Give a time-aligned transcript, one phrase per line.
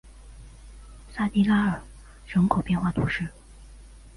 [1.13, 1.85] 萨蒂拉尔格
[2.25, 3.27] 人口变化图示